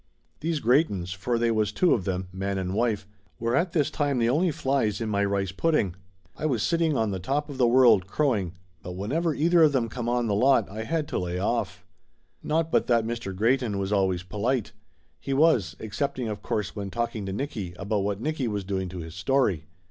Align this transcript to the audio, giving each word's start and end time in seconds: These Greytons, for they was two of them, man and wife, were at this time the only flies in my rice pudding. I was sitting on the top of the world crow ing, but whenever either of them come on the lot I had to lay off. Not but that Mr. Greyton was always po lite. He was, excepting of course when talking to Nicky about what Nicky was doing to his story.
These 0.39 0.59
Greytons, 0.61 1.13
for 1.13 1.37
they 1.37 1.51
was 1.51 1.71
two 1.71 1.93
of 1.93 2.05
them, 2.05 2.27
man 2.33 2.57
and 2.57 2.73
wife, 2.73 3.07
were 3.37 3.55
at 3.55 3.73
this 3.73 3.91
time 3.91 4.17
the 4.17 4.31
only 4.31 4.49
flies 4.49 4.99
in 4.99 5.09
my 5.09 5.23
rice 5.23 5.51
pudding. 5.51 5.95
I 6.35 6.47
was 6.47 6.63
sitting 6.63 6.97
on 6.97 7.11
the 7.11 7.19
top 7.19 7.51
of 7.51 7.59
the 7.59 7.67
world 7.67 8.07
crow 8.07 8.33
ing, 8.35 8.53
but 8.81 8.93
whenever 8.93 9.35
either 9.35 9.61
of 9.61 9.73
them 9.73 9.89
come 9.89 10.09
on 10.09 10.25
the 10.25 10.33
lot 10.33 10.67
I 10.71 10.85
had 10.85 11.07
to 11.09 11.19
lay 11.19 11.37
off. 11.37 11.85
Not 12.41 12.71
but 12.71 12.87
that 12.87 13.05
Mr. 13.05 13.31
Greyton 13.35 13.77
was 13.77 13.91
always 13.93 14.23
po 14.23 14.39
lite. 14.39 14.71
He 15.19 15.35
was, 15.35 15.75
excepting 15.79 16.27
of 16.29 16.41
course 16.41 16.75
when 16.75 16.89
talking 16.89 17.23
to 17.27 17.31
Nicky 17.31 17.73
about 17.77 17.99
what 17.99 18.19
Nicky 18.19 18.47
was 18.47 18.63
doing 18.63 18.89
to 18.89 18.97
his 19.01 19.13
story. 19.13 19.65